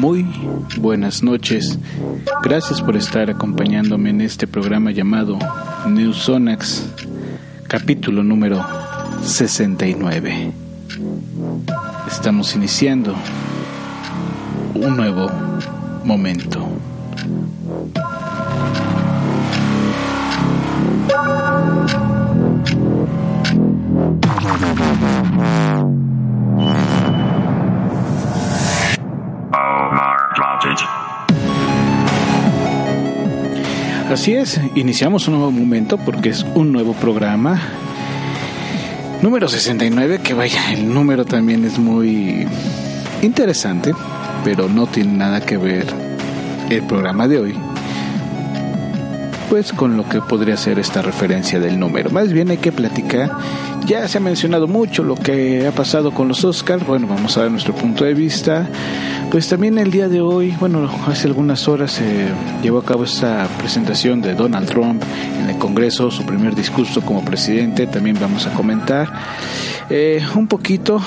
[0.00, 0.24] Muy
[0.78, 1.78] buenas noches.
[2.42, 5.38] Gracias por estar acompañándome en este programa llamado
[5.86, 6.86] New Sonax,
[7.68, 8.64] capítulo número
[9.22, 10.52] 69.
[12.10, 13.14] Estamos iniciando
[14.74, 15.30] un nuevo
[16.02, 16.59] momento.
[34.20, 37.58] Así es, iniciamos un nuevo momento porque es un nuevo programa.
[39.22, 42.46] Número 69, que vaya, el número también es muy
[43.22, 43.94] interesante,
[44.44, 45.86] pero no tiene nada que ver
[46.68, 47.54] el programa de hoy.
[49.48, 52.10] Pues con lo que podría ser esta referencia del número.
[52.10, 53.30] Más bien hay que platicar.
[53.90, 56.86] Ya se ha mencionado mucho lo que ha pasado con los Oscars.
[56.86, 58.68] Bueno, vamos a ver nuestro punto de vista.
[59.32, 62.28] Pues también el día de hoy, bueno, hace algunas horas se
[62.62, 65.02] llevó a cabo esta presentación de Donald Trump
[65.40, 69.08] en el Congreso, su primer discurso como presidente, también vamos a comentar
[69.88, 71.00] eh, un poquito,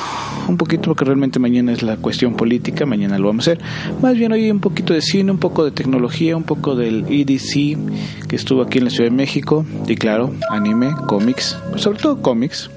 [0.49, 3.63] un poquito porque realmente mañana es la cuestión política, mañana lo vamos a hacer.
[4.01, 8.27] Más bien hoy un poquito de cine, un poco de tecnología, un poco del EDC
[8.27, 12.69] que estuvo aquí en la Ciudad de México y claro, anime, cómics, sobre todo cómics.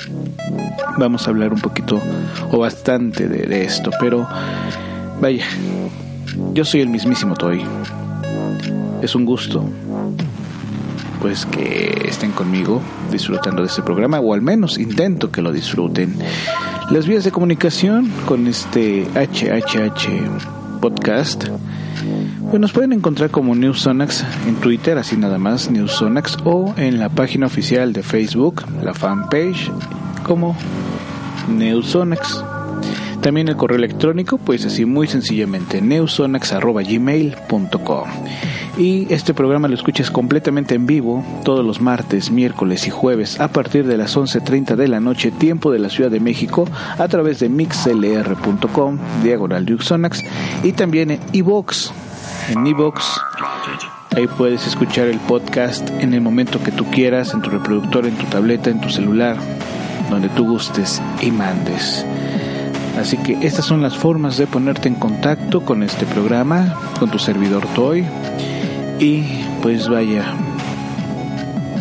[0.98, 2.00] Vamos a hablar un poquito
[2.50, 4.26] o bastante de, esto, pero
[5.20, 5.46] Vaya,
[6.52, 7.62] yo soy el mismísimo Toy.
[9.00, 9.64] Es un gusto,
[11.22, 16.16] pues que estén conmigo disfrutando de este programa, o al menos intento que lo disfruten.
[16.90, 21.44] Las vías de comunicación con este HHH podcast,
[22.50, 27.08] pues nos pueden encontrar como Newsonax en Twitter, así nada más, Newsonax, o en la
[27.08, 29.70] página oficial de Facebook, la fanpage,
[30.24, 30.56] como
[31.48, 32.42] Newsonax.
[33.20, 38.08] También el correo electrónico, pues así muy sencillamente, neusonax.gmail.com.
[38.78, 43.48] Y este programa lo escuchas completamente en vivo todos los martes, miércoles y jueves a
[43.48, 46.68] partir de las 11.30 de la noche, tiempo de la Ciudad de México,
[46.98, 50.22] a través de mixlr.com, diagonal Neusonax,
[50.62, 51.90] y también en iVox.
[52.48, 53.04] En iVox
[54.16, 58.14] Ahí puedes escuchar el podcast en el momento que tú quieras, en tu reproductor, en
[58.14, 59.36] tu tableta, en tu celular,
[60.08, 62.06] donde tú gustes y mandes.
[62.98, 67.18] Así que estas son las formas de ponerte en contacto con este programa, con tu
[67.18, 68.06] servidor Toy.
[69.00, 69.24] Y
[69.60, 70.24] pues vaya,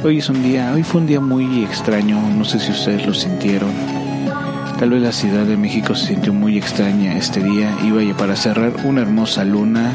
[0.03, 3.13] hoy es un día, hoy fue un día muy extraño, no sé si ustedes lo
[3.13, 3.71] sintieron.
[4.79, 8.35] Tal vez la Ciudad de México se sintió muy extraña este día y vaya para
[8.35, 9.93] cerrar una hermosa luna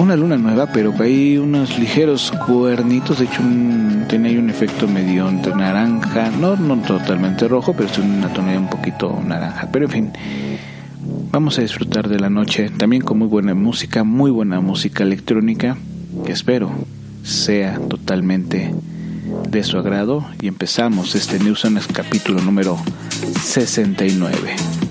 [0.00, 4.88] una luna nueva, pero hay unos ligeros cuernitos, de hecho un, tiene ahí un efecto
[4.88, 9.84] medio entre naranja, no, no totalmente rojo, pero es una tonalidad un poquito naranja, pero
[9.84, 10.12] en fin,
[11.30, 15.76] vamos a disfrutar de la noche también con muy buena música, muy buena música electrónica,
[16.24, 16.70] que espero
[17.22, 18.74] sea totalmente
[19.50, 22.78] de su agrado y empezamos este News capítulo número
[23.42, 24.89] 69.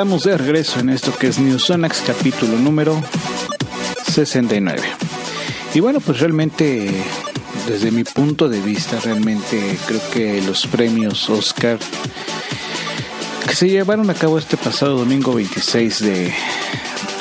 [0.00, 2.98] Estamos de regreso en esto que es Newsonax capítulo número
[4.10, 4.80] 69.
[5.74, 6.90] Y bueno, pues realmente,
[7.68, 11.78] desde mi punto de vista, realmente creo que los premios Oscar
[13.46, 16.32] que se llevaron a cabo este pasado domingo 26 de,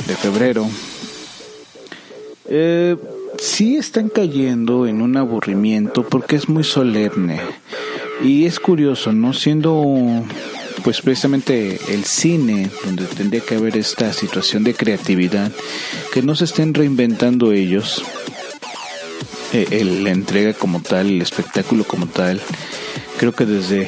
[0.08, 0.66] de febrero,
[2.48, 2.96] eh,
[3.40, 7.42] sí están cayendo en un aburrimiento porque es muy solemne.
[8.24, 9.34] Y es curioso, ¿no?
[9.34, 10.24] Siendo
[10.84, 15.52] pues precisamente el cine, donde tendría que haber esta situación de creatividad,
[16.14, 18.04] que no se estén reinventando ellos,
[19.54, 22.40] eh, la entrega como tal, el espectáculo como tal.
[23.18, 23.88] Creo que desde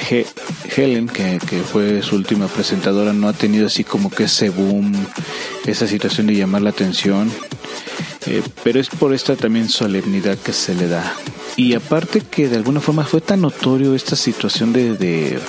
[0.76, 1.40] Helen, que,
[1.72, 4.94] fue su última presentadora, no ha tenido así como que ese boom,
[5.66, 7.32] esa situación de llamar la atención.
[8.26, 11.16] Eh, pero es por esta también solemnidad que se le da.
[11.56, 15.40] Y aparte que de alguna forma fue tan notorio esta situación de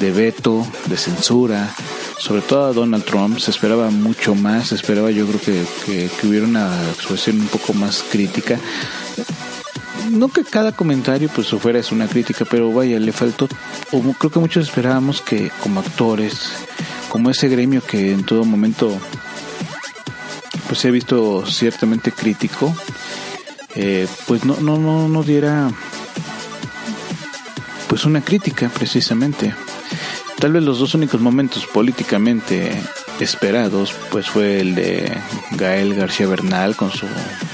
[0.00, 1.72] de veto, de censura,
[2.18, 6.26] sobre todo a Donald Trump, se esperaba mucho más, se esperaba yo creo que, que,
[6.26, 8.58] hubiera una expresión un poco más crítica.
[10.10, 13.46] No que cada comentario pues fuera es una crítica, pero vaya, le faltó,
[13.92, 16.50] o creo que muchos esperábamos que como actores,
[17.10, 18.98] como ese gremio que en todo momento
[20.66, 22.74] pues se ha visto ciertamente crítico,
[23.74, 25.70] eh, pues no, no, no, no diera
[27.88, 29.52] pues una crítica precisamente.
[30.40, 32.72] Tal vez los dos únicos momentos políticamente
[33.20, 35.12] esperados pues fue el de
[35.50, 37.06] Gael García Bernal con su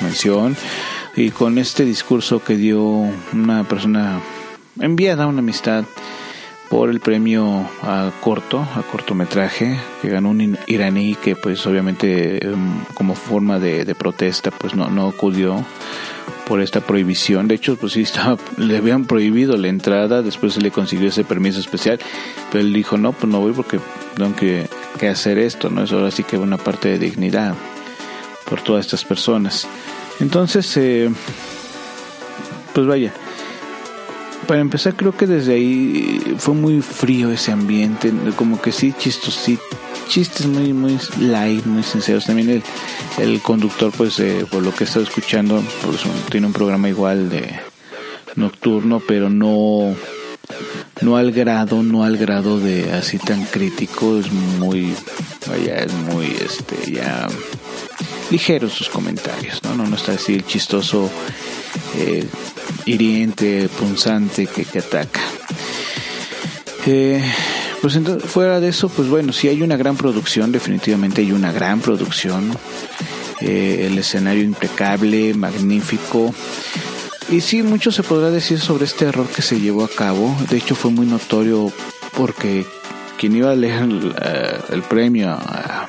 [0.03, 0.57] mención
[1.17, 2.81] y con este discurso que dio
[3.33, 4.21] una persona
[4.79, 5.85] enviada a una amistad
[6.69, 12.85] por el premio a corto, a cortometraje, que ganó un iraní que pues obviamente em,
[12.95, 15.65] como forma de, de protesta pues no, no acudió
[16.47, 17.49] por esta prohibición.
[17.49, 21.25] De hecho, pues sí, estaba, le habían prohibido la entrada, después se le consiguió ese
[21.25, 21.99] permiso especial,
[22.51, 23.81] pero él dijo, no, pues no voy porque
[24.17, 24.69] tengo que,
[25.09, 25.83] hacer esto, ¿no?
[25.83, 27.55] Es ahora sí que una parte de dignidad
[28.49, 29.67] por todas estas personas.
[30.21, 31.11] Entonces, eh,
[32.73, 33.13] pues vaya,
[34.47, 39.63] para empezar creo que desde ahí fue muy frío ese ambiente, como que sí, chistosito
[40.09, 42.27] chistes muy muy light, muy sinceros.
[42.27, 42.63] También el,
[43.19, 46.01] el conductor, pues eh, por lo que he estado escuchando, pues,
[46.31, 47.59] tiene un programa igual de
[48.37, 49.95] nocturno, pero no
[51.01, 54.95] no al grado, no al grado de así tan crítico, es muy
[55.49, 57.27] vaya, es muy este ya
[58.31, 59.75] ligero sus comentarios, ¿no?
[59.75, 61.11] No, no está así el chistoso
[61.97, 62.25] eh,
[62.87, 65.21] hiriente, punzante que, que ataca.
[66.87, 67.23] Eh,
[67.83, 71.53] pues entonces, fuera de eso, pues bueno, si hay una gran producción, definitivamente hay una
[71.53, 72.57] gran producción.
[73.41, 76.35] Eh, el escenario impecable, magnífico.
[77.29, 80.35] Y sí, mucho se podrá decir sobre este error que se llevó a cabo.
[80.49, 81.71] De hecho, fue muy notorio
[82.17, 82.65] porque
[83.19, 85.87] quien iba a leer el, eh, premio a,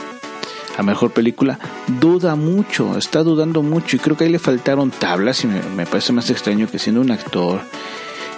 [0.83, 1.59] mejor película
[1.99, 3.95] duda mucho, está dudando mucho.
[3.95, 5.43] Y creo que ahí le faltaron tablas.
[5.43, 7.61] Y me parece más extraño que siendo un actor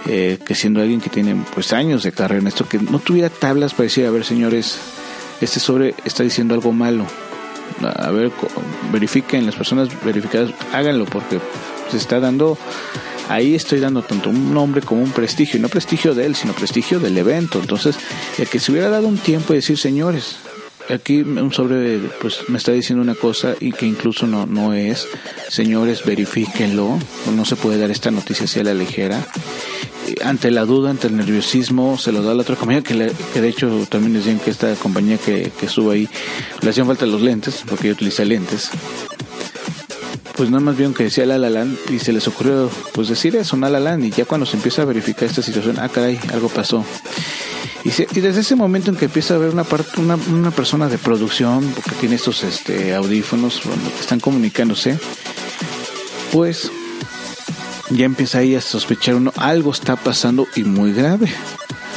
[0.08, 3.30] eh, que siendo alguien que tiene pues años de carrera en esto, que no tuviera
[3.30, 4.80] tablas para decir, a ver señores,
[5.42, 7.06] este sobre está diciendo algo malo.
[7.84, 8.32] A ver,
[8.92, 11.40] verifiquen, las personas verificadas, háganlo porque
[11.92, 12.58] se está dando,
[13.28, 16.54] ahí estoy dando tanto un nombre como un prestigio, y no prestigio de él, sino
[16.54, 17.60] prestigio del evento.
[17.60, 17.98] Entonces,
[18.40, 20.38] el que se hubiera dado un tiempo y decir, señores,
[20.90, 25.08] aquí un sobre pues me está diciendo una cosa y que incluso no no es
[25.50, 26.98] señores verifíquenlo
[27.36, 29.26] no se puede dar esta noticia así a la ligera
[30.24, 33.42] ante la duda, ante el nerviosismo, se lo da a la otra compañía, que, que
[33.42, 36.10] de hecho también decían que esta compañía que, que ahí
[36.62, 38.70] le hacían falta los lentes, porque yo utilicé lentes.
[40.36, 43.58] Pues nada más vieron que decía La La y se les ocurrió pues decir eso,
[43.58, 46.86] La La y ya cuando se empieza a verificar esta situación, ah caray, algo pasó.
[47.84, 50.90] Y, y desde ese momento en que empieza a haber una, parte, una, una persona
[50.90, 53.62] de producción, porque tiene estos este, audífonos,
[54.00, 55.00] están comunicándose,
[56.32, 56.72] pues
[57.90, 61.30] ya empieza ahí a sospechar uno, algo está pasando y muy grave.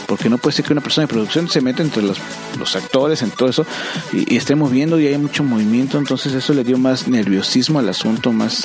[0.07, 2.19] Porque no puede ser que una persona de producción se meta entre los,
[2.59, 3.65] los actores, en todo eso,
[4.13, 5.99] y, esté moviendo y hay mucho movimiento.
[5.99, 8.65] Entonces eso le dio más nerviosismo al asunto, más,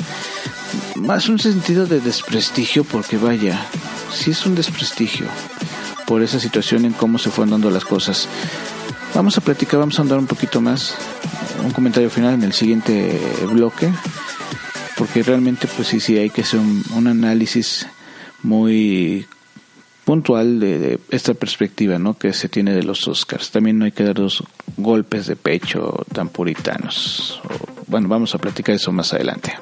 [0.95, 3.65] más un sentido de desprestigio, porque vaya,
[4.13, 5.27] sí es un desprestigio
[6.07, 8.27] por esa situación en cómo se fueron dando las cosas.
[9.13, 10.95] Vamos a platicar, vamos a andar un poquito más,
[11.63, 13.19] un comentario final en el siguiente
[13.51, 13.91] bloque
[14.97, 17.87] porque realmente pues sí, sí hay que hacer un, análisis
[18.41, 19.27] muy
[20.03, 22.17] puntual de, esta perspectiva ¿no?
[22.17, 23.51] que se tiene de los Oscars.
[23.51, 24.43] También no hay que dar dos
[24.75, 27.39] golpes de pecho tan puritanos.
[27.87, 29.53] bueno, vamos a platicar eso más adelante.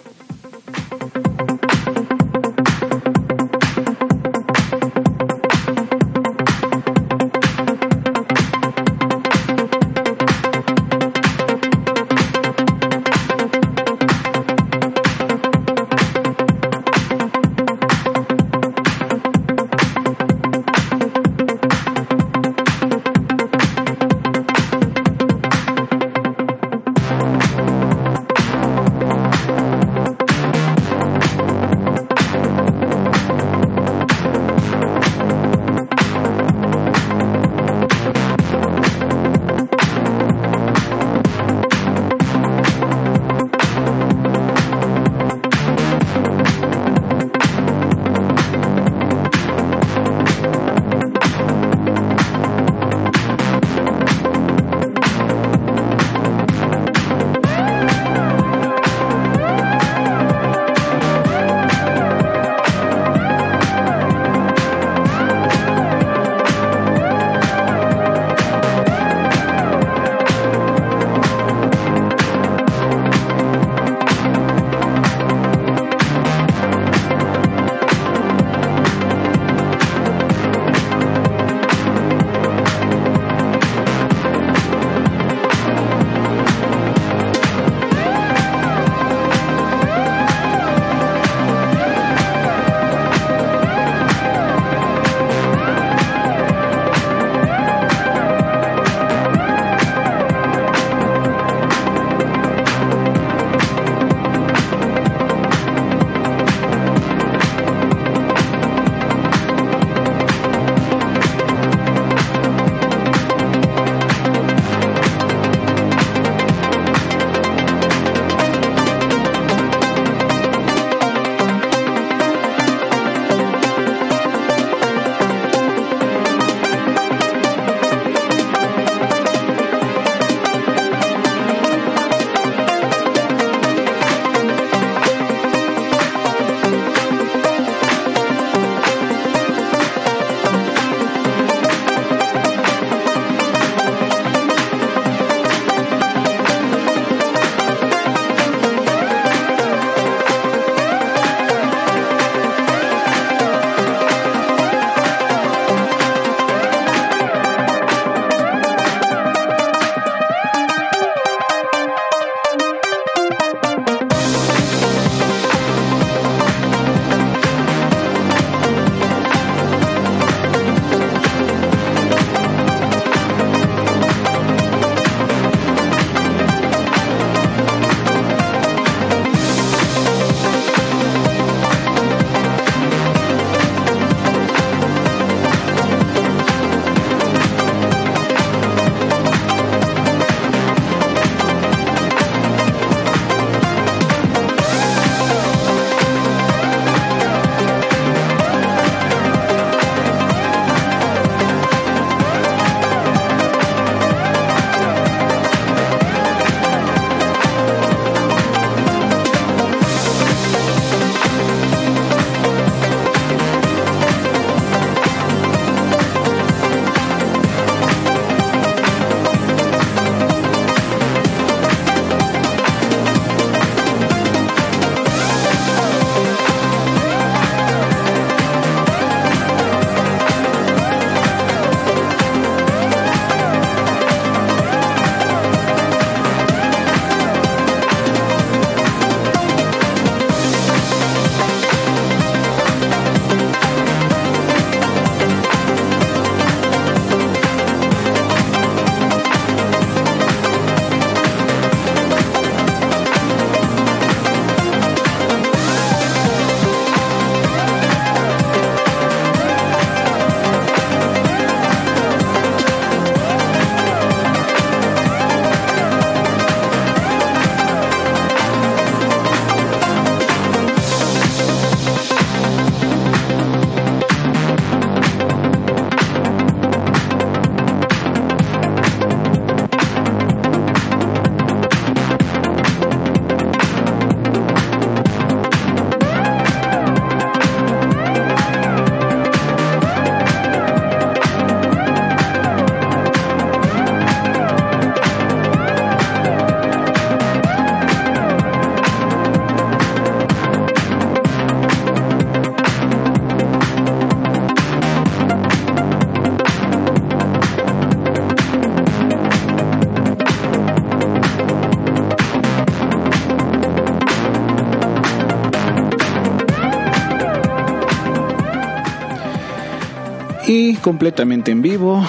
[320.86, 322.06] Completamente en vivo,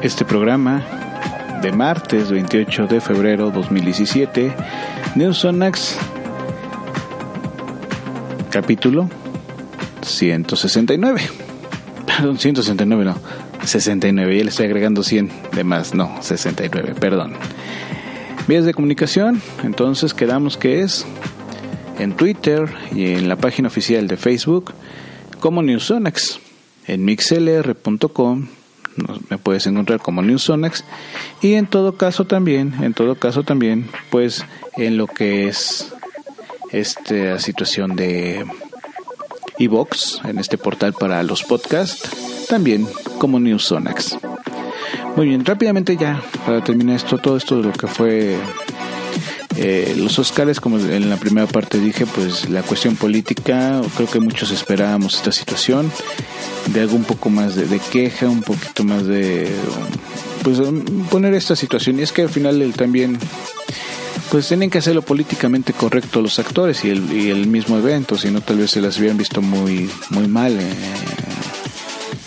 [0.00, 0.82] este programa
[1.60, 4.54] de martes 28 de febrero 2017,
[5.16, 5.98] Newsonax,
[8.48, 9.10] capítulo
[10.00, 11.20] 169.
[12.06, 13.18] Perdón, 169 no,
[13.66, 17.34] 69, ya le estoy agregando 100 de más, no, 69, perdón.
[18.48, 21.04] Vías de comunicación, entonces quedamos que es
[21.98, 24.72] en Twitter y en la página oficial de Facebook
[25.38, 26.40] como Newsonax,
[26.92, 28.46] en mixlr.com
[29.30, 30.84] me puedes encontrar como Newsonax
[31.40, 34.44] y en todo caso también, en todo caso también, pues
[34.76, 35.92] en lo que es
[36.70, 38.44] esta situación de
[39.58, 42.86] iBox, en este portal para los podcasts, también
[43.18, 44.18] como Newsonax.
[45.16, 48.36] Muy bien, rápidamente ya, para terminar esto, todo esto de lo que fue
[49.56, 54.20] eh, los Oscars, como en la primera parte dije, pues la cuestión política, creo que
[54.20, 55.90] muchos esperábamos esta situación,
[56.72, 59.48] de algo un poco más de, queja, un poquito más de,
[60.42, 60.60] pues
[61.10, 61.98] poner esta situación.
[61.98, 63.18] Y es que al final él también,
[64.30, 68.30] pues tienen que hacerlo políticamente correcto los actores y el, y el mismo evento, si
[68.30, 70.58] no tal vez se las hubieran visto muy, muy mal.
[70.58, 70.72] Eh,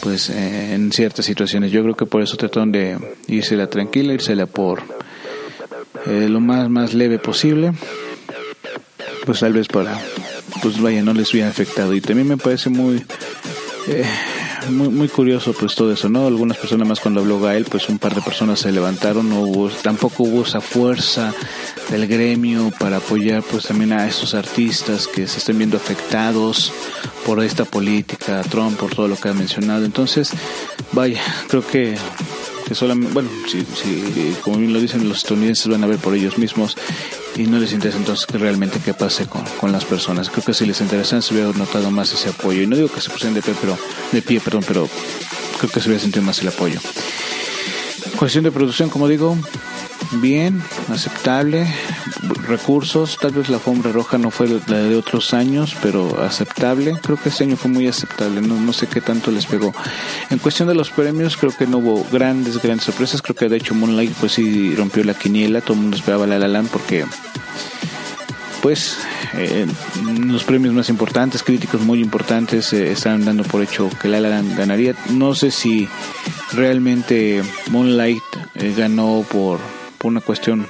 [0.06, 1.72] pues eh, en ciertas situaciones.
[1.72, 2.96] Yo creo que por eso trataron de
[3.28, 4.84] la tranquila, la por
[6.08, 7.74] eh, lo más más leve posible.
[9.26, 10.00] Pues tal vez para,
[10.62, 11.94] pues vaya, no les hubiera afectado.
[11.96, 13.04] Y también me parece muy,
[13.88, 14.06] eh,
[14.70, 16.28] muy, muy curioso pues todo eso, ¿no?
[16.28, 19.70] Algunas personas más cuando habló Gael, pues un par de personas se levantaron, no hubo,
[19.70, 21.34] tampoco hubo esa fuerza
[21.90, 26.72] del gremio para apoyar pues también a estos artistas que se estén viendo afectados
[27.26, 29.86] por esta política, Trump, por todo lo que ha mencionado.
[29.86, 30.32] Entonces,
[30.92, 31.96] vaya, creo que
[32.68, 36.16] que solamente, bueno, si, si, como bien lo dicen los estadounidenses van a ver por
[36.16, 36.76] ellos mismos
[37.36, 40.30] y no les interesa entonces que realmente qué pase con, con las personas.
[40.30, 42.62] Creo que si les interesa se hubiera notado más ese apoyo.
[42.62, 43.78] Y no digo que se pusieran de pie, pero,
[44.12, 44.90] de pie, perdón, pero
[45.60, 46.80] creo que se hubiera sentido más el apoyo.
[48.18, 49.38] Cuestión de producción, como digo,
[50.14, 51.68] bien, aceptable,
[52.48, 57.18] recursos, tal vez la alfombra roja no fue la de otros años, pero aceptable, creo
[57.18, 59.74] que este año fue muy aceptable, no, no sé qué tanto les pegó.
[60.30, 63.58] En cuestión de los premios, creo que no hubo grandes, grandes sorpresas, creo que de
[63.58, 67.06] hecho Moonlight pues sí rompió la quiniela, todo el mundo esperaba la La Land porque
[68.66, 68.98] pues
[69.36, 69.68] eh,
[70.26, 74.42] los premios más importantes, críticos muy importantes, eh, están dando por hecho que La La
[74.42, 74.96] ganaría.
[75.12, 75.88] No sé si
[76.52, 78.24] realmente Moonlight
[78.56, 79.60] eh, ganó por,
[80.08, 80.68] una cuestión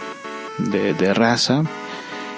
[0.58, 1.64] de, de, raza,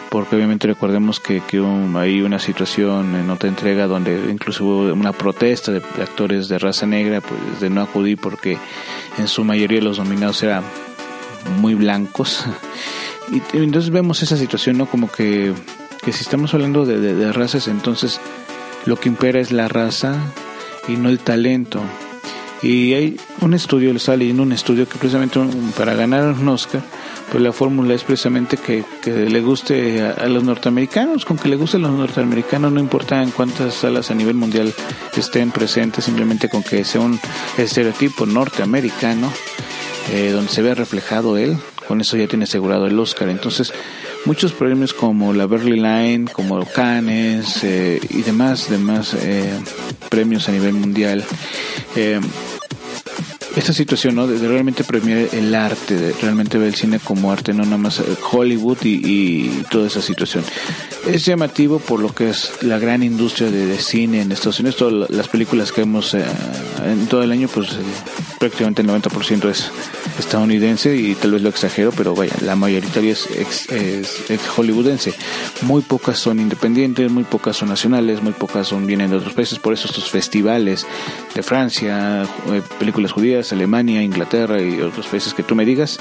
[0.09, 1.63] porque obviamente recordemos que, que
[1.95, 6.85] hay una situación en otra entrega donde incluso hubo una protesta de, actores de raza
[6.85, 8.57] negra pues, de no acudir porque
[9.17, 10.63] en su mayoría los nominados eran
[11.59, 12.45] muy blancos
[13.31, 14.85] y entonces vemos esa situación, ¿no?
[14.85, 15.53] Como que,
[16.03, 18.19] que si estamos hablando de, razas, entonces
[18.85, 20.15] lo que impera es la raza
[20.87, 21.81] y no el talento.
[22.61, 25.39] Y hay un estudio, le está leyendo un estudio que precisamente
[25.77, 26.81] para ganar un Oscar,
[27.31, 31.49] pues la fórmula es precisamente que, que le guste a, a, los norteamericanos, con que
[31.49, 34.73] le guste a los norteamericanos, no importa en cuántas salas a nivel mundial
[35.15, 37.19] estén presentes, simplemente con que sea un
[37.57, 39.31] estereotipo norteamericano,
[40.11, 41.57] eh, donde se vea reflejado él,
[41.87, 43.29] con eso ya tiene asegurado el Oscar.
[43.29, 43.73] Entonces,
[44.25, 49.57] muchos premios como la Berlin Line, como Cannes eh, y demás, demás eh,
[50.09, 51.23] premios a nivel mundial.
[51.95, 52.19] Eh,
[53.55, 54.27] esta situación, ¿no?
[54.27, 58.03] De, realmente premiar el arte, de realmente ver el cine como arte, no nada más
[58.31, 60.43] Hollywood y, toda esa situación.
[61.07, 64.77] Es llamativo por lo que es la gran industria de, cine en Estados Unidos.
[64.77, 67.69] Todas las películas que vemos en todo el año, pues
[68.37, 69.71] prácticamente el 90% es
[70.19, 73.27] estadounidense y tal vez lo exagero, pero vaya, la mayoritaria es,
[73.69, 75.13] es, hollywoodense.
[75.61, 79.59] Muy pocas son independientes, muy pocas son nacionales, muy pocas son vienen de otros países.
[79.59, 80.85] Por eso estos festivales
[81.33, 85.99] de Francia, eh, películas judías, Alemania, Inglaterra y otros países que tú me digas,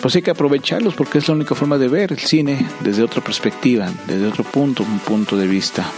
[0.00, 3.22] pues hay que aprovecharlos porque es la única forma de ver el cine desde otra
[3.22, 5.90] perspectiva, desde otro punto, un punto de vista,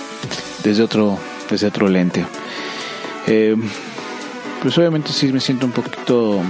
[0.62, 1.18] desde otro,
[1.50, 2.24] desde otro lente.
[3.26, 3.56] Eh,
[4.62, 6.42] pues obviamente sí me siento un poquito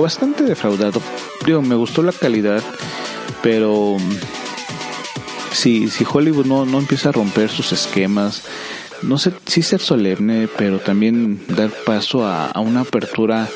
[0.00, 1.00] bastante defraudado.
[1.44, 2.62] Digo, me gustó la calidad,
[3.42, 3.96] pero
[5.52, 8.42] si, si Hollywood no, no empieza a romper sus esquemas,
[9.02, 13.48] no sé si ser solemne, pero también dar paso a, a una apertura,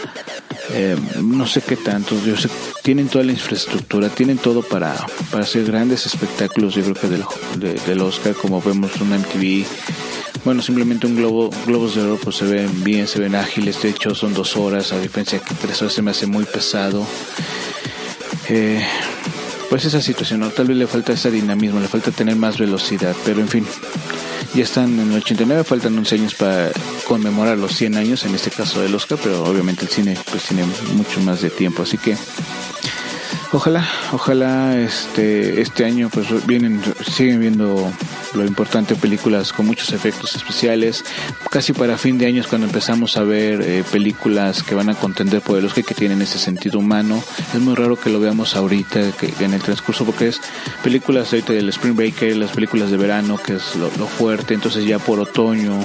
[0.73, 2.49] eh, no sé qué tanto, yo sé,
[2.83, 4.95] tienen toda la infraestructura, tienen todo para,
[5.31, 9.65] para hacer grandes espectáculos, yo creo que del, del Oscar, como vemos en MTV,
[10.47, 13.89] bueno, simplemente un globo, globos de oro pues se ven bien, se ven ágiles, de
[13.89, 17.05] hecho son dos horas, a diferencia que tres horas se me hace muy pesado.
[18.49, 18.81] Eh,
[19.69, 23.41] pues esa situación, tal vez le falta ese dinamismo, le falta tener más velocidad, pero
[23.41, 23.67] en fin,
[24.55, 26.71] ya están en el 89, faltan 11 años para
[27.09, 30.63] conmemorar los 100 años, en este caso del Oscar, pero obviamente el cine pues tiene
[30.95, 32.17] mucho más de tiempo, así que
[33.53, 37.93] ojalá, ojalá este este año pues vienen siguen viendo
[38.35, 41.05] lo importante películas con muchos efectos especiales,
[41.51, 44.95] casi para fin de año es cuando empezamos a ver eh, películas que van a
[44.95, 47.23] contender por el que tienen ese sentido humano.
[47.55, 50.41] Es muy raro que lo veamos ahorita que, en el transcurso porque es
[50.83, 54.99] películas ahorita del Spring Breaker, las películas de verano que es lo, fuerte, entonces ya
[54.99, 55.79] por otoño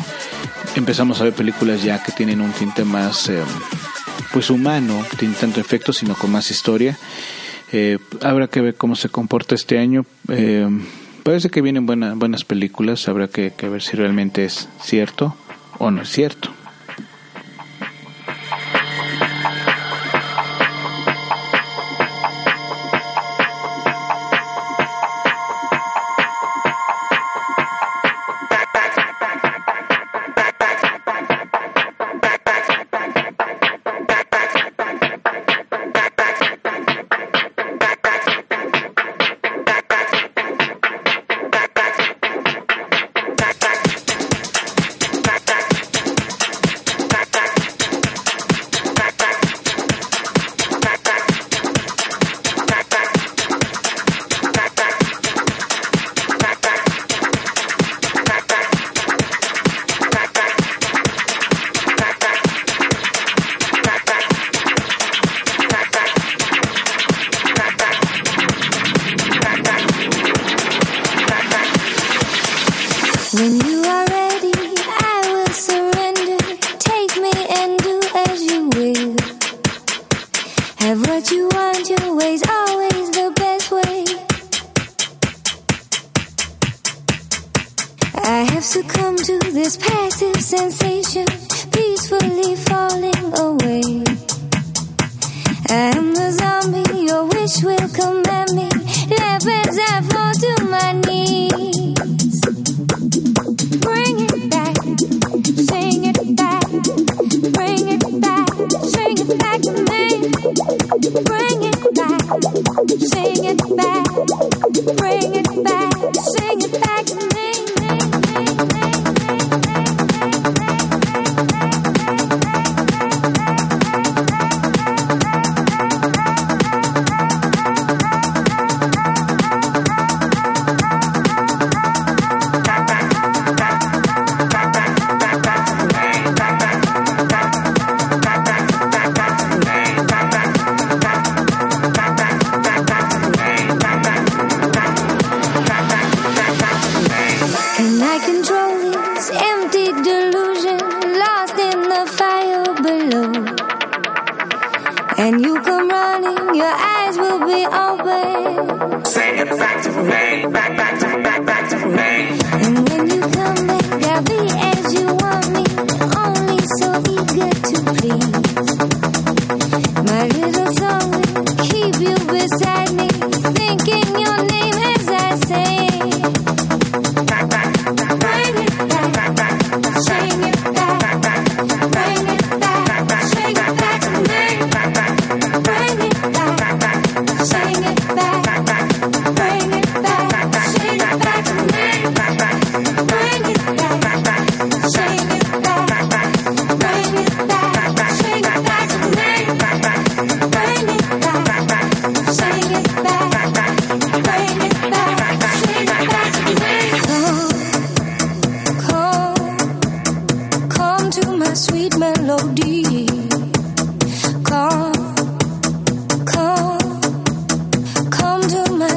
[0.76, 3.42] empezamos a ver películas ya que tienen un tinte más eh,
[4.32, 6.98] pues humano, tiene tanto efecto sino con más historia
[7.72, 10.06] eh, habrá que ver cómo se comporta este año.
[10.30, 10.68] Eh,
[11.24, 13.08] parece que vienen buenas buenas películas.
[13.08, 15.36] Habrá que ver si realmente es cierto
[15.78, 16.52] o no es cierto.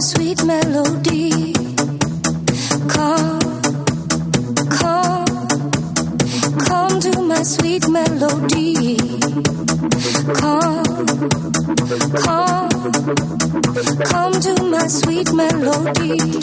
[0.05, 1.55] sweet melody.
[2.89, 3.41] Come,
[4.69, 5.49] come,
[6.59, 8.99] come to my sweet melody.
[10.35, 11.07] Come,
[12.23, 12.93] come,
[14.05, 16.35] come to my sweet melody.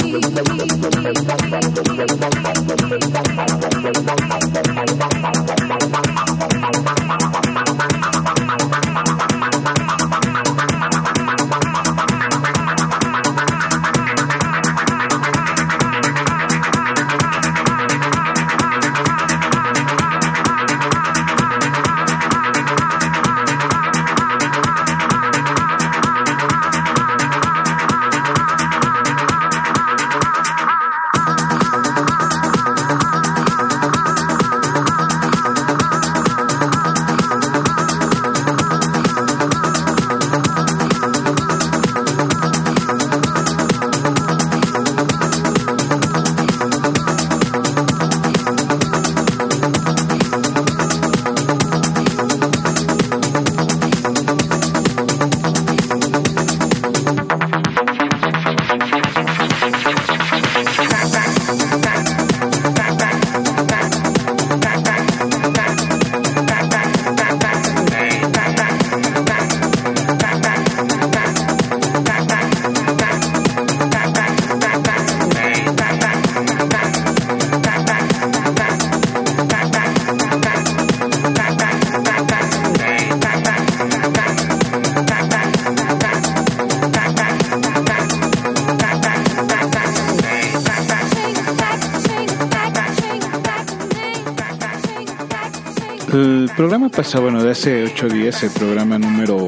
[96.13, 99.47] El programa pasado, bueno, de hace ocho días, el programa número,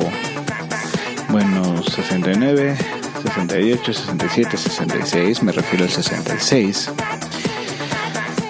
[1.28, 2.78] bueno, 69,
[3.22, 6.90] 68, 67, 66, me refiero al 66,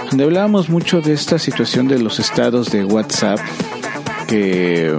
[0.09, 3.39] donde hablábamos mucho de esta situación de los estados de WhatsApp
[4.27, 4.95] que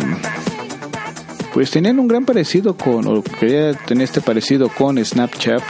[1.53, 5.63] pues tenían un gran parecido con, o quería tener este parecido con Snapchat.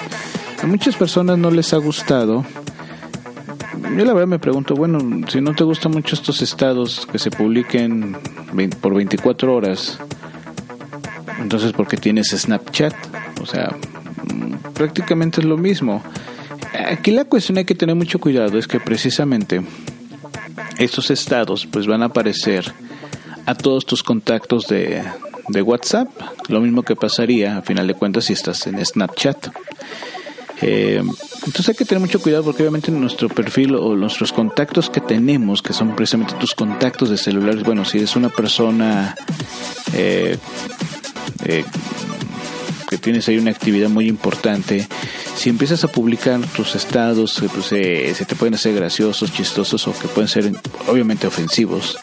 [0.63, 2.43] A muchas personas no les ha gustado.
[3.97, 7.31] Yo la verdad me pregunto, bueno, si no te gustan mucho estos estados que se
[7.31, 8.17] publiquen
[8.81, 10.01] por 24 horas,
[11.41, 12.93] entonces ¿por qué tienes Snapchat?
[13.41, 13.73] O sea,
[14.75, 16.03] prácticamente es lo mismo.
[16.91, 19.63] Aquí la cuestión hay que tener mucho cuidado es que precisamente
[20.79, 22.73] estos estados pues van a aparecer
[23.47, 25.05] a todos tus contactos de,
[25.49, 26.09] de WhatsApp,
[26.49, 29.51] lo mismo que pasaría a final de cuentas si estás en Snapchat.
[30.67, 35.03] Eh, entonces hay que tener mucho cuidado porque obviamente nuestro perfil o nuestros contactos que
[35.03, 39.15] tenemos, que son precisamente tus contactos de celulares, bueno, si eres una persona
[39.93, 40.39] eh,
[41.45, 41.65] eh,
[42.89, 44.89] que tienes ahí una actividad muy importante,
[45.37, 50.09] si empiezas a publicar tus estados, pues, se te pueden hacer graciosos, chistosos o que
[50.09, 50.51] pueden ser
[50.89, 51.99] obviamente ofensivos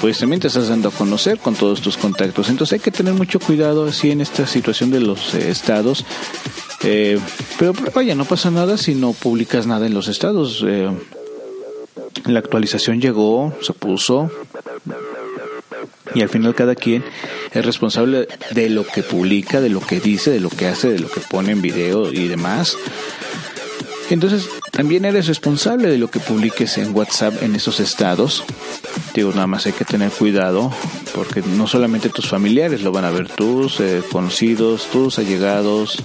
[0.00, 2.48] pues también te estás dando a conocer con todos tus contactos.
[2.48, 6.04] Entonces hay que tener mucho cuidado así en esta situación de los eh, estados.
[6.82, 7.18] Eh,
[7.58, 10.62] pero vaya, no pasa nada si no publicas nada en los estados.
[10.66, 10.90] Eh,
[12.26, 14.30] la actualización llegó, se puso,
[16.14, 17.04] y al final cada quien
[17.52, 20.98] es responsable de lo que publica, de lo que dice, de lo que hace, de
[21.00, 22.76] lo que pone en video y demás.
[24.10, 28.44] Entonces, también eres responsable de lo que publiques en WhatsApp en esos estados.
[29.14, 30.72] Digo, nada más hay que tener cuidado
[31.14, 36.02] porque no solamente tus familiares lo van a ver, tus eh, conocidos, tus allegados,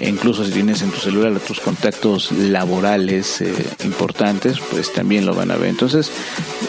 [0.00, 5.34] e incluso si tienes en tu celular tus contactos laborales eh, importantes, pues también lo
[5.34, 5.68] van a ver.
[5.68, 6.10] Entonces,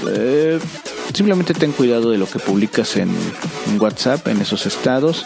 [0.09, 0.59] eh,
[1.13, 3.09] simplemente ten cuidado de lo que publicas en,
[3.67, 5.25] en WhatsApp, en esos estados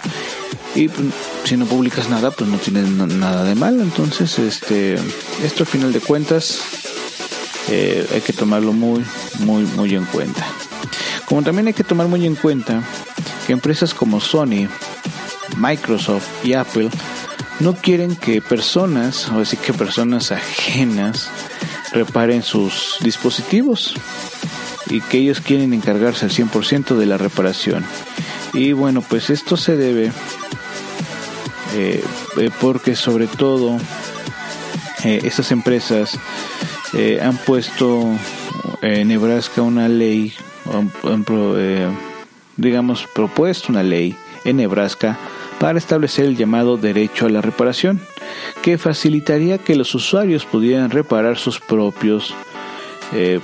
[0.75, 1.07] y pues,
[1.45, 4.95] si no publicas nada pues no tienes nada de mal entonces este
[5.43, 6.59] esto al final de cuentas
[7.69, 9.03] eh, hay que tomarlo muy
[9.39, 10.45] muy muy en cuenta.
[11.25, 12.83] Como también hay que tomar muy en cuenta
[13.47, 14.67] que empresas como Sony
[15.57, 16.89] Microsoft y Apple
[17.59, 21.29] no quieren que personas o decir que personas ajenas
[21.91, 23.95] reparen sus dispositivos
[24.89, 27.83] y que ellos quieren encargarse al 100% de la reparación.
[28.53, 30.11] Y bueno pues esto se debe
[31.77, 32.01] eh,
[32.37, 33.77] eh, porque sobre todo
[35.03, 36.17] eh, estas empresas
[37.21, 38.07] han puesto
[38.81, 40.33] en Nebraska una ley,
[42.55, 45.17] digamos, propuesto una ley en Nebraska
[45.59, 47.99] para establecer el llamado derecho a la reparación,
[48.61, 52.33] que facilitaría que los usuarios pudieran reparar sus propios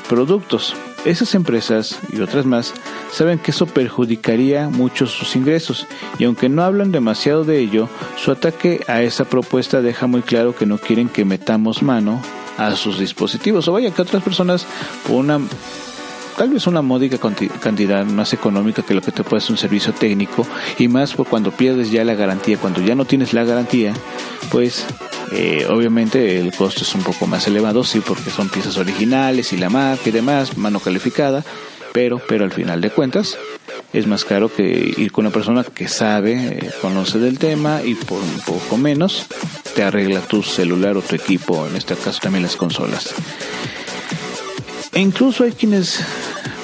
[0.08, 0.74] productos.
[1.04, 2.74] Esas empresas y otras más
[3.12, 5.88] saben que eso perjudicaría mucho sus ingresos
[6.20, 10.56] y aunque no hablan demasiado de ello, su ataque a esa propuesta deja muy claro
[10.56, 12.22] que no quieren que metamos mano
[12.58, 13.68] a sus dispositivos.
[13.68, 14.68] O vaya que otras personas
[15.08, 15.40] por una
[16.38, 19.94] tal vez una módica cantidad más económica que lo que te puede hacer un servicio
[19.94, 20.46] técnico
[20.78, 23.94] y más por cuando pierdes ya la garantía, cuando ya no tienes la garantía,
[24.52, 24.86] pues
[25.32, 29.58] eh, obviamente el costo es un poco más elevado, sí, porque son piezas originales y
[29.58, 31.44] la marca y demás, mano calificada,
[31.94, 33.38] pero, pero al final de cuentas
[33.94, 37.96] es más caro que ir con una persona que sabe, eh, conoce del tema y
[37.96, 39.26] por un poco menos
[39.76, 43.14] te arregla tu celular o tu equipo, en este caso también las consolas.
[44.94, 46.02] E incluso hay quienes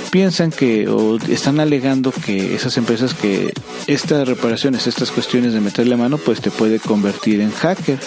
[0.10, 3.54] piensan que o están alegando que esas empresas que
[3.88, 8.00] estas reparaciones, estas cuestiones de meterle mano, pues te puede convertir en hacker.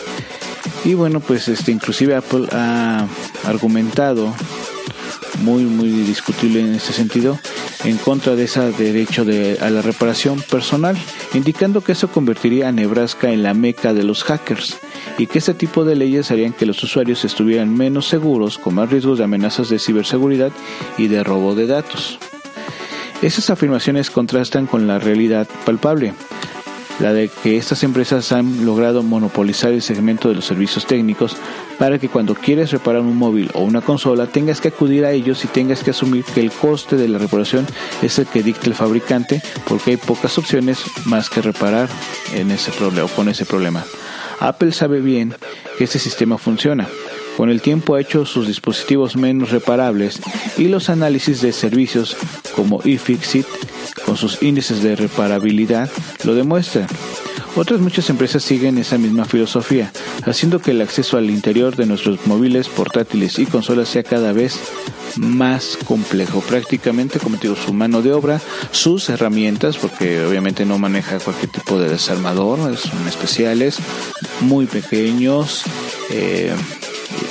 [0.85, 3.07] Y bueno, pues este inclusive Apple ha
[3.45, 4.35] argumentado
[5.43, 7.39] muy muy discutible en este sentido
[7.85, 10.97] en contra de ese derecho de, a la reparación personal,
[11.35, 14.79] indicando que eso convertiría a Nebraska en la meca de los hackers
[15.19, 18.91] y que este tipo de leyes harían que los usuarios estuvieran menos seguros, con más
[18.91, 20.53] riesgos de amenazas de ciberseguridad
[20.99, 22.19] y de robo de datos.
[23.23, 26.15] Esas afirmaciones contrastan con la realidad palpable,
[27.01, 31.37] la de que estas empresas han logrado monopolizar el segmento de los servicios técnicos
[31.79, 35.45] para que cuando quieres reparar un móvil o una consola tengas que acudir a ellos
[35.45, 37.67] y tengas que asumir que el coste de la reparación
[38.03, 41.89] es el que dicta el fabricante porque hay pocas opciones más que reparar
[42.35, 43.85] en ese problema con ese problema.
[44.41, 45.35] Apple sabe bien
[45.77, 46.89] que este sistema funciona.
[47.37, 50.21] Con el tiempo ha hecho sus dispositivos menos reparables
[50.59, 52.17] y los análisis de servicios
[52.55, 53.47] como iFixit
[54.05, 55.89] con sus índices de reparabilidad
[56.25, 56.87] lo demuestran.
[57.57, 59.93] Otras muchas empresas siguen esa misma filosofía,
[60.25, 64.61] haciendo que el acceso al interior de nuestros móviles, portátiles y consolas sea cada vez
[65.17, 66.41] más complejo.
[66.41, 71.79] Prácticamente, como digo, su mano de obra, sus herramientas, porque obviamente no maneja cualquier tipo
[71.79, 73.79] de desarmador, son especiales,
[74.41, 75.65] muy pequeños,
[76.11, 76.55] eh,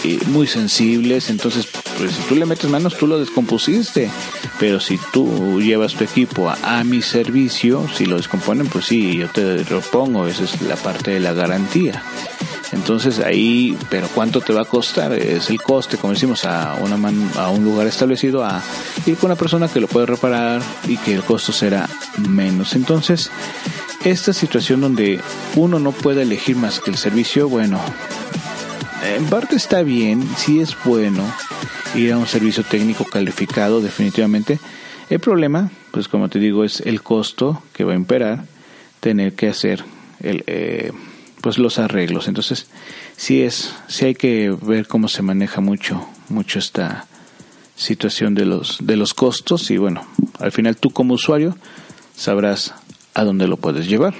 [0.03, 1.67] y muy sensibles, entonces
[1.97, 4.09] pues, si tú le metes manos tú lo descompusiste,
[4.59, 9.27] pero si tú llevas tu equipo a, mi servicio, si lo descomponen, pues sí, yo
[9.29, 12.03] te lo pongo, esa es la parte de la garantía.
[12.71, 15.13] Entonces ahí, pero ¿cuánto te va a costar?
[15.13, 16.95] Es el coste, como decimos, a, una
[17.35, 18.61] a un lugar establecido, a
[19.05, 22.75] ir con una persona que lo puede reparar y que el costo será menos.
[22.75, 23.31] Entonces,
[24.05, 25.19] esta situación donde
[25.55, 27.81] uno no puede elegir más que el servicio, bueno,
[29.03, 31.23] en parte está bien, sí es bueno
[31.95, 34.59] ir a un servicio técnico calificado definitivamente.
[35.09, 38.45] El problema, pues como te digo, es el costo que va a imperar
[38.99, 39.83] tener que hacer
[40.21, 40.43] el...
[40.47, 40.91] Eh,
[41.41, 42.27] pues los arreglos.
[42.27, 42.67] Entonces,
[43.15, 47.07] sí es, sí hay que ver cómo se maneja mucho, mucho esta
[47.75, 50.05] situación de los, de los costos y bueno,
[50.39, 51.55] al final tú como usuario
[52.15, 52.73] sabrás
[53.13, 54.15] a dónde lo puedes llevar.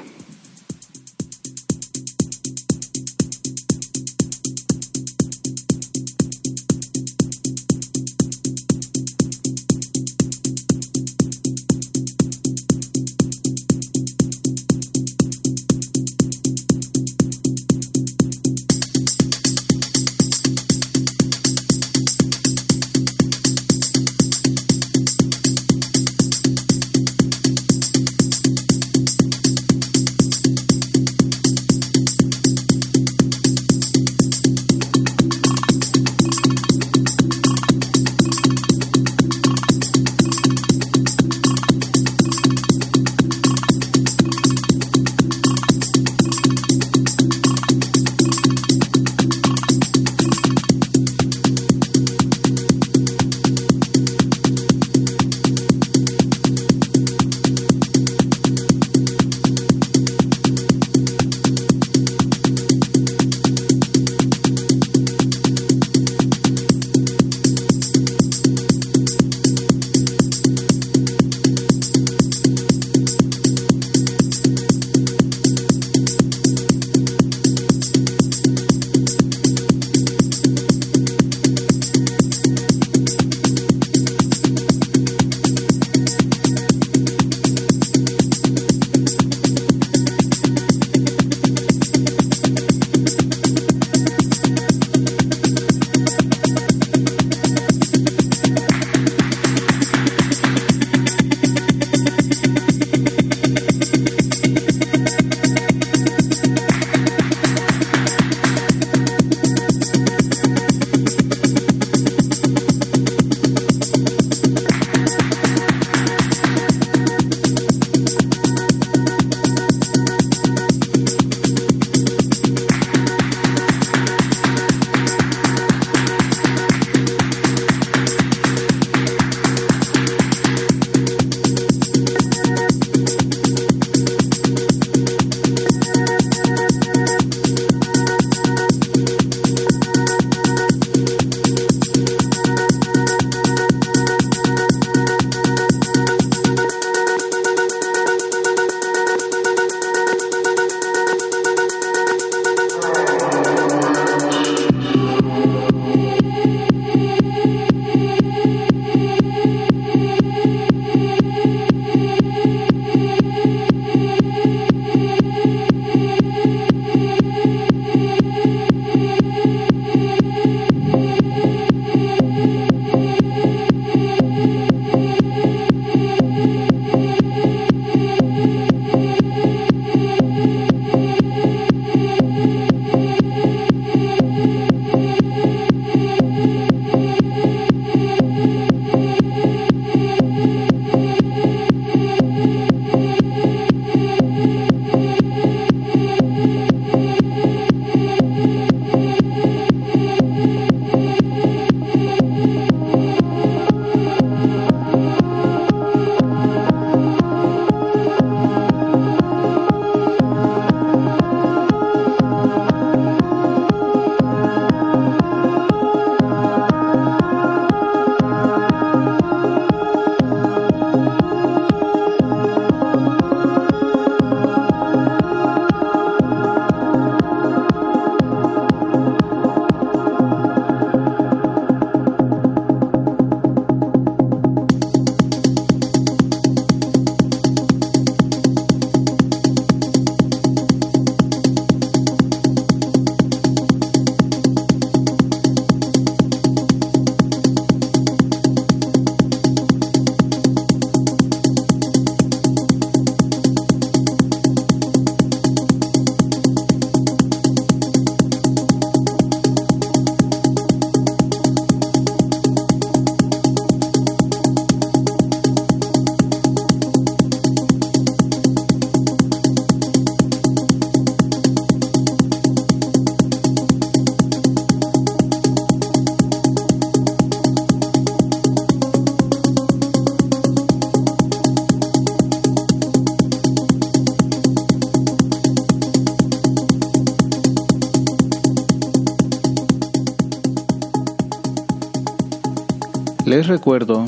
[293.40, 294.04] Les recuerdo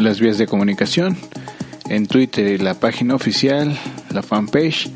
[0.00, 1.16] las vías de comunicación.
[1.88, 3.76] En Twitter la página oficial,
[4.10, 4.88] la fanpage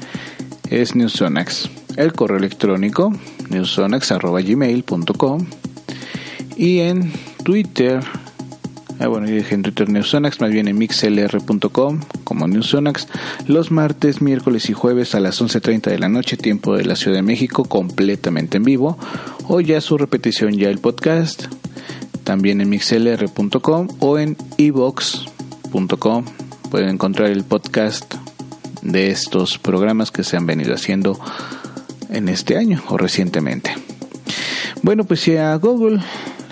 [0.71, 1.69] es Newsonax.
[1.97, 3.13] El correo electrónico
[3.51, 5.47] newsonax.gmail.com
[6.57, 7.11] y en
[7.43, 8.05] Twitter
[9.01, 13.09] Ah, bueno, dije en Twitter Newsonax, más bien en mixlr.com como Newsonax,
[13.49, 17.17] los martes, miércoles y jueves a las 11.30 de la noche, tiempo de la Ciudad
[17.17, 18.97] de México, completamente en vivo,
[19.49, 21.49] o ya su repetición, ya el podcast,
[22.25, 26.25] también en mixlr.com o en evox.com.
[26.71, 28.15] Pueden encontrar el podcast
[28.83, 31.19] de estos programas que se han venido haciendo
[32.11, 33.75] en este año o recientemente.
[34.83, 36.01] Bueno, pues si a Google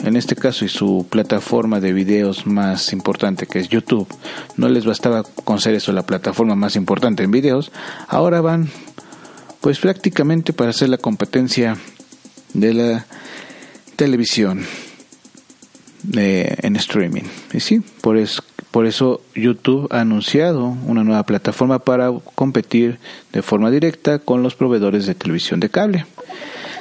[0.04, 4.08] en este caso y su plataforma de videos más importante que es YouTube,
[4.56, 7.70] no les bastaba con ser eso la plataforma más importante en videos,
[8.08, 8.68] ahora van
[9.60, 11.76] pues prácticamente para hacer la competencia
[12.52, 13.06] de la
[13.94, 14.64] televisión
[16.12, 17.22] en streaming.
[17.52, 22.98] Y sí, por eso, por eso YouTube ha anunciado una nueva plataforma para competir
[23.32, 26.06] de forma directa con los proveedores de televisión de cable.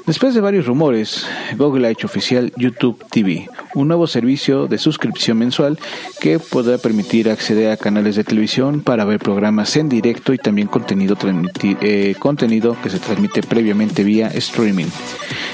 [0.08, 1.28] Después de varios rumores,
[1.58, 5.78] Google ha hecho oficial YouTube TV, un nuevo servicio de suscripción mensual
[6.20, 10.68] que podrá permitir acceder a canales de televisión para ver programas en directo y también
[10.68, 11.16] contenido,
[11.64, 14.88] eh, contenido que se transmite previamente vía streaming.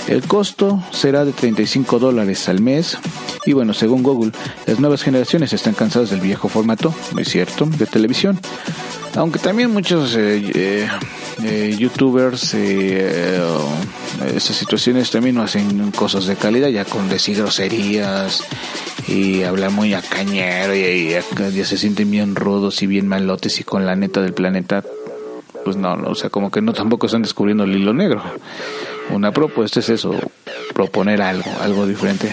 [0.08, 2.98] El costo será de 35 dólares al mes
[3.46, 4.32] y bueno, según Google,
[4.66, 8.40] las nuevas generaciones están cansadas del viejo formato, es cierto, de televisión.
[9.18, 10.88] Aunque también muchos eh, eh,
[11.44, 13.42] eh, youtubers eh,
[14.36, 18.44] esas situaciones también hacen cosas de calidad ya con decir groserías
[19.08, 23.64] y hablar muy a cañero y, ya se sienten bien rudos y bien malotes y
[23.64, 24.84] con la neta del planeta
[25.64, 28.22] pues no, no o sea como que no tampoco están descubriendo el hilo negro.
[29.10, 30.14] Una propuesta es eso
[30.74, 32.32] proponer algo algo diferente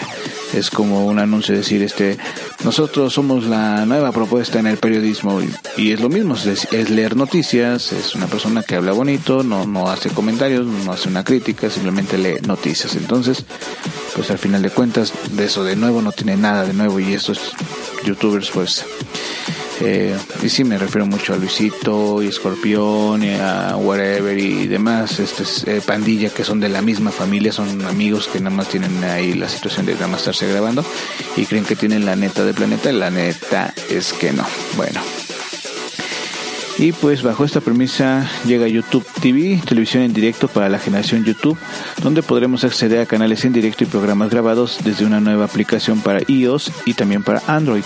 [0.53, 2.17] es como un anuncio decir este
[2.63, 5.39] nosotros somos la nueva propuesta en el periodismo.
[5.77, 9.89] Y, es lo mismo es, leer noticias es una persona que habla bonito no no
[9.89, 12.95] hace comentarios no hace una crítica simplemente lee noticias.
[12.95, 13.45] Entonces
[14.15, 17.13] pues al final de cuentas de eso de nuevo no tiene nada de nuevo y
[17.13, 17.53] estos
[18.05, 18.85] youtubers pues
[19.81, 25.19] eh, y sí, me refiero mucho a Luisito y Escorpión y a Whatever y demás,
[25.19, 25.43] este
[25.77, 29.33] eh, pandilla que son de la misma familia, son amigos que nada más tienen ahí
[29.33, 30.83] la situación de nada más estarse grabando
[31.35, 32.91] y creen que tienen la neta de planeta.
[32.91, 34.45] La neta es que no.
[34.77, 35.14] Bueno.
[36.77, 41.57] Y pues bajo esta premisa llega YouTube TV, televisión en directo para la generación YouTube,
[42.03, 46.19] donde podremos acceder a canales en directo y programas grabados desde una nueva aplicación para
[46.27, 47.83] iOS y también para Android,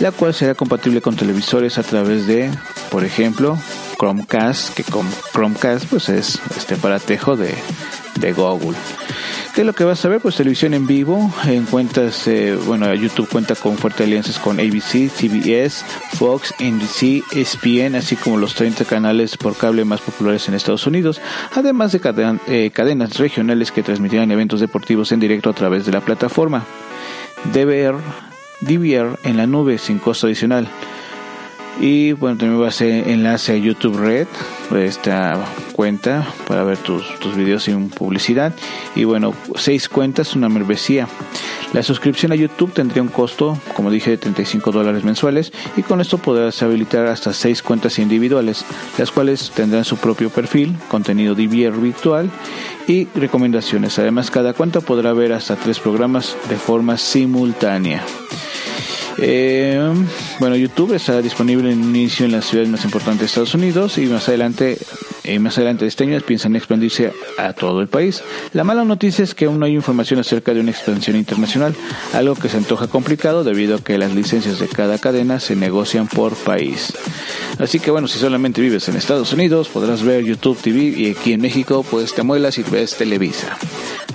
[0.00, 2.50] la cual será compatible con televisores a través de,
[2.90, 3.58] por ejemplo,
[3.98, 7.54] Chromecast, que con Chromecast pues es este aparatejo de,
[8.18, 8.76] de Google.
[9.60, 10.22] ¿Qué es lo que vas a ver?
[10.22, 15.10] Pues televisión en vivo, en cuentas, eh, bueno, YouTube cuenta con fuertes alianzas con ABC,
[15.10, 15.84] CBS,
[16.14, 21.20] Fox, NBC, ESPN, así como los 30 canales por cable más populares en Estados Unidos,
[21.54, 22.00] además de
[22.46, 26.64] eh, cadenas regionales que transmitirán eventos deportivos en directo a través de la plataforma.
[27.52, 27.98] DVR,
[28.62, 30.68] DVR en la nube sin costo adicional.
[31.78, 34.26] Y bueno, también va a ser enlace a YouTube Red,
[34.76, 35.38] esta
[35.72, 38.52] cuenta para ver tus, tus videos sin publicidad.
[38.94, 41.06] Y bueno, seis cuentas, una membresía.
[41.72, 46.00] La suscripción a YouTube tendría un costo, como dije, de 35 dólares mensuales y con
[46.00, 48.64] esto podrás habilitar hasta seis cuentas individuales,
[48.98, 52.28] las cuales tendrán su propio perfil, contenido DVR virtual
[52.88, 54.00] y recomendaciones.
[54.00, 58.02] Además, cada cuenta podrá ver hasta tres programas de forma simultánea.
[59.22, 59.92] Eh,
[60.38, 64.06] bueno, YouTube está disponible en inicio en las ciudades más importantes de Estados Unidos y
[64.06, 64.78] más adelante,
[65.24, 68.22] eh, más adelante de este año piensan expandirse a todo el país.
[68.54, 71.74] La mala noticia es que aún no hay información acerca de una expansión internacional,
[72.14, 76.08] algo que se antoja complicado debido a que las licencias de cada cadena se negocian
[76.08, 76.94] por país.
[77.58, 81.34] Así que bueno, si solamente vives en Estados Unidos podrás ver YouTube TV y aquí
[81.34, 83.58] en México pues te muelas y ves Televisa.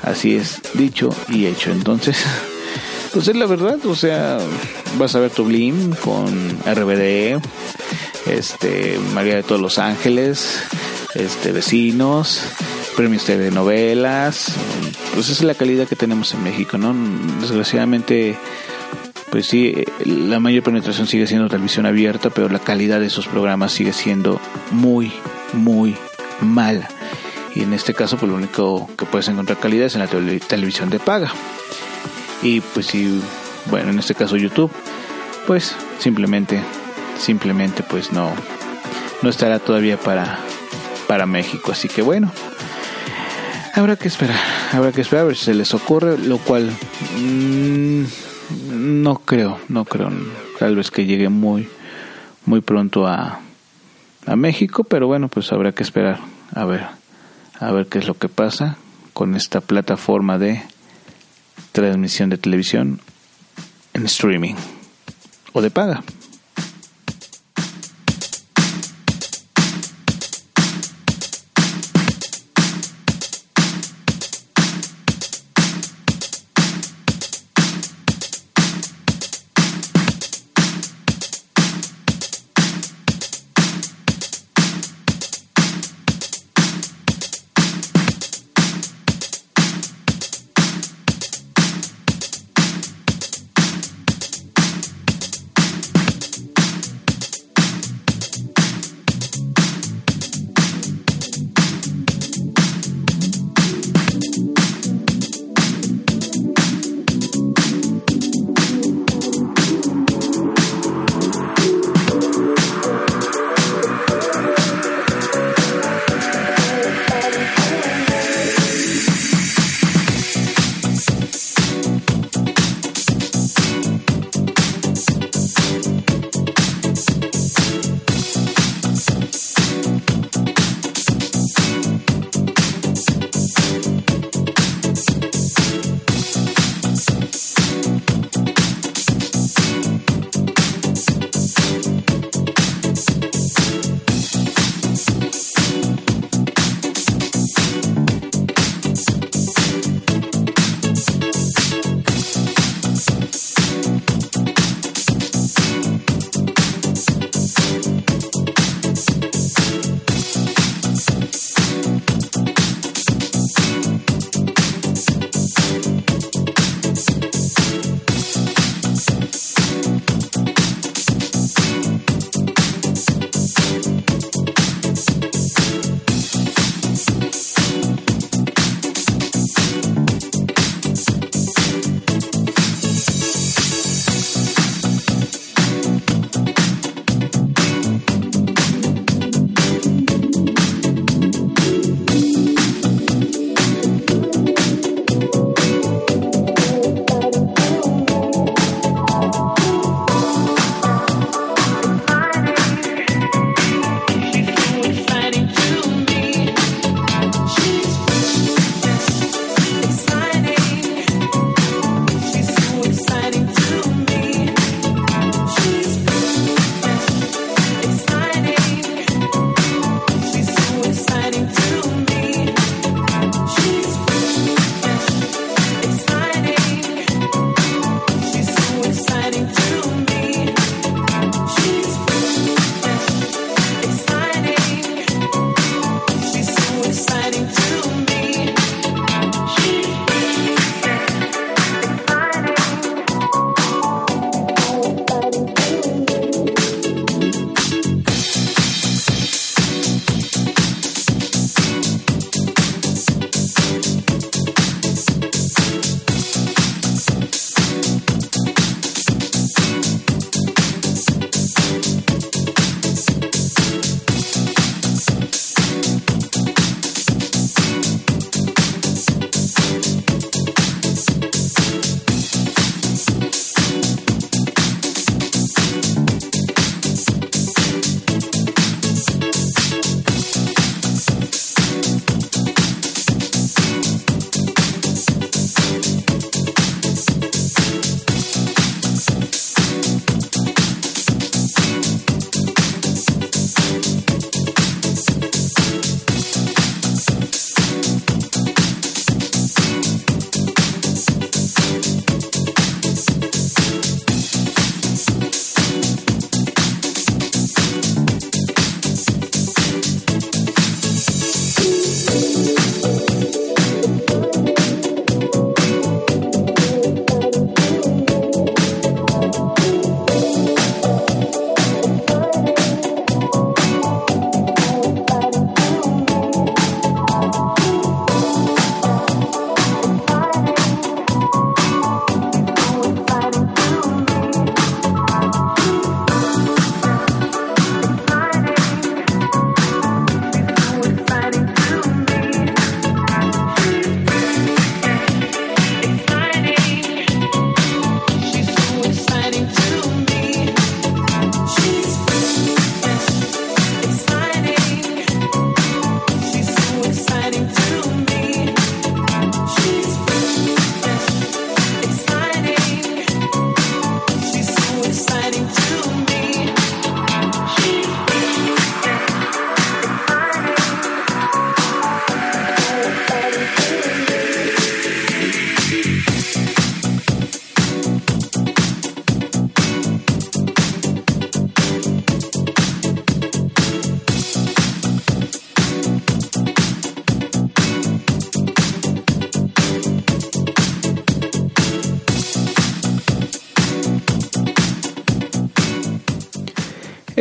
[0.01, 1.71] Así es dicho y hecho.
[1.71, 2.25] Entonces...
[3.15, 4.39] Pues es la verdad, o sea,
[4.97, 5.45] vas a ver tu
[6.01, 7.39] con RBD,
[8.25, 10.61] este, María de todos los Ángeles,
[11.13, 12.41] este, vecinos,
[12.97, 14.51] premios de novelas,
[15.13, 16.93] pues esa es la calidad que tenemos en México, ¿no?
[17.39, 18.37] Desgraciadamente,
[19.29, 23.71] pues sí, la mayor penetración sigue siendo televisión abierta, pero la calidad de esos programas
[23.71, 24.41] sigue siendo
[24.71, 25.09] muy,
[25.53, 25.95] muy
[26.41, 26.89] mala.
[27.55, 30.89] Y en este caso, pues lo único que puedes encontrar calidad es en la televisión
[30.89, 31.31] de paga.
[32.45, 33.19] Y pues si,
[33.71, 34.71] bueno, en este caso YouTube,
[35.47, 36.61] pues simplemente,
[37.17, 38.29] simplemente pues no,
[39.23, 40.37] no estará todavía para,
[41.07, 41.71] para México.
[41.71, 42.31] Así que bueno,
[43.73, 44.37] habrá que esperar,
[44.73, 46.69] habrá que esperar a ver si se les ocurre, lo cual
[47.17, 48.03] mm,
[48.69, 50.11] no creo, no creo.
[50.59, 51.67] Tal vez que llegue muy,
[52.45, 53.39] muy pronto a,
[54.27, 56.19] a México, pero bueno, pues habrá que esperar
[56.53, 56.85] a ver,
[57.59, 58.77] a ver qué es lo que pasa
[59.13, 60.61] con esta plataforma de
[61.71, 62.99] transmisión de televisión
[63.93, 64.55] en streaming
[65.53, 66.03] o de paga.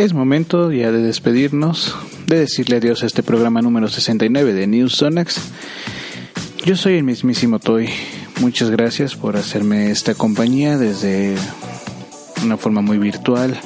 [0.04, 1.96] Es momento ya de despedirnos,
[2.26, 5.40] de decirle adiós a este programa número 69 de News Sonax.
[6.62, 7.88] Yo soy el mismísimo Toy.
[8.38, 11.36] Muchas gracias por hacerme esta compañía desde
[12.44, 13.58] una forma muy virtual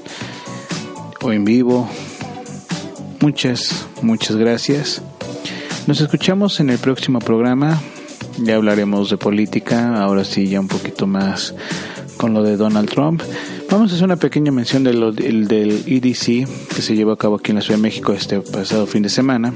[1.21, 1.91] o en vivo.
[3.21, 5.03] Muchas, muchas gracias.
[5.89, 7.83] Nos escuchamos en el próximo programa.
[8.39, 11.53] Ya hablaremos de política, ahora sí ya un poquito más
[12.17, 13.23] con lo de Donald Trump.
[13.71, 17.51] Vamos a hacer una pequeña mención del, del EDC que se llevó a cabo aquí
[17.51, 19.53] en la Ciudad de México este pasado fin de semana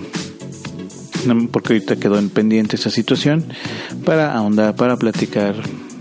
[1.50, 3.44] porque ahorita quedó en pendiente esa situación
[4.04, 5.54] para ahondar, para platicar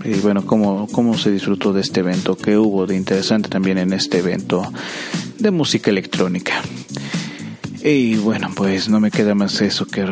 [0.03, 3.93] y bueno, cómo, cómo se disfrutó de este evento, qué hubo de interesante también en
[3.93, 4.72] este evento
[5.38, 6.62] de música electrónica.
[7.84, 10.05] Y bueno, pues no me queda más eso que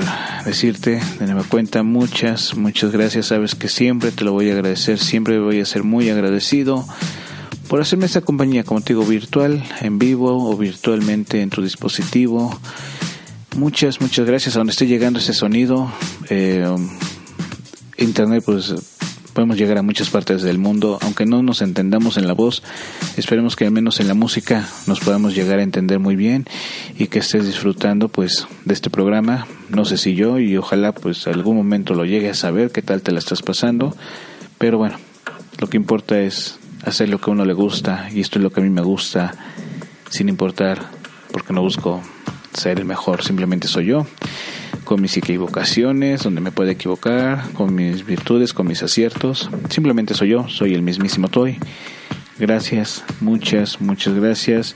[0.45, 0.99] decirte.
[1.19, 3.27] De cuenta, muchas, muchas gracias.
[3.27, 6.85] Sabes que siempre te lo voy a agradecer, siempre voy a ser muy agradecido
[7.69, 12.59] por hacerme esta compañía, como te digo, virtual, en vivo o virtualmente en tu dispositivo.
[13.55, 15.91] Muchas, muchas gracias a donde esté llegando ese sonido.
[16.29, 16.65] Eh,
[17.97, 18.73] internet, pues
[19.33, 22.63] podemos llegar a muchas partes del mundo, aunque no nos entendamos en la voz,
[23.17, 26.45] esperemos que al menos en la música nos podamos llegar a entender muy bien
[26.97, 31.27] y que estés disfrutando pues de este programa, no sé si yo y ojalá pues
[31.27, 33.95] algún momento lo llegue a saber qué tal te la estás pasando,
[34.57, 34.97] pero bueno,
[35.59, 38.51] lo que importa es hacer lo que a uno le gusta y esto es lo
[38.51, 39.33] que a mí me gusta
[40.09, 40.79] sin importar
[41.31, 42.01] porque no busco
[42.53, 44.05] ser el mejor, simplemente soy yo
[44.89, 49.47] con mis equivocaciones, donde me puede equivocar, con mis virtudes, con mis aciertos.
[49.69, 51.59] Simplemente soy yo, soy el mismísimo Toy.
[52.39, 54.75] Gracias, muchas, muchas gracias.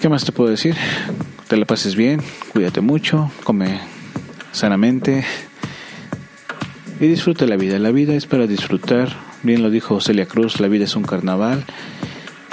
[0.00, 0.74] ¿Qué más te puedo decir?
[1.46, 2.20] Te la pases bien,
[2.52, 3.78] cuídate mucho, come
[4.50, 5.24] sanamente
[6.98, 7.78] y disfruta la vida.
[7.78, 9.27] La vida es para disfrutar.
[9.42, 11.64] Bien lo dijo Celia Cruz, la vida es un carnaval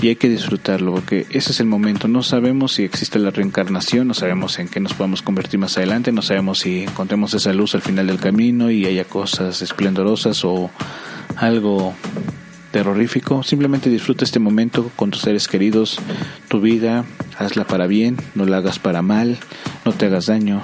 [0.01, 2.07] y hay que disfrutarlo porque ese es el momento.
[2.07, 6.11] No sabemos si existe la reencarnación, no sabemos en qué nos podemos convertir más adelante,
[6.11, 10.69] no sabemos si encontremos esa luz al final del camino y haya cosas esplendorosas o
[11.37, 11.95] algo
[12.71, 13.41] terrorífico.
[13.41, 15.97] Simplemente disfruta este momento con tus seres queridos,
[16.49, 17.03] tu vida,
[17.39, 19.39] hazla para bien, no la hagas para mal,
[19.85, 20.61] no te hagas daño.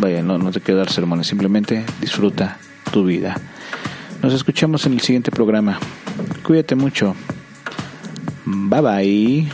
[0.00, 2.58] Vaya, no, no te quiero dar sermones, simplemente disfruta
[2.90, 3.36] tu vida.
[4.24, 5.78] Nos escuchamos en el siguiente programa.
[6.42, 7.14] Cuídate mucho.
[8.46, 9.52] Bye bye.